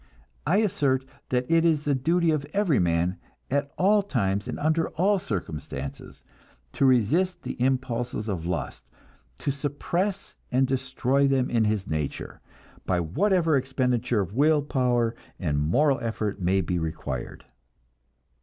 [0.47, 3.19] I assert that it is the duty of every man,
[3.51, 6.23] at all times and under all circumstances,
[6.73, 8.89] to resist the impulses of lust,
[9.37, 12.41] to suppress and destroy them in his nature,
[12.87, 17.45] by whatever expenditure of will power and moral effort may be required.